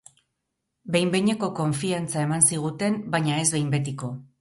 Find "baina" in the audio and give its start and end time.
3.17-3.41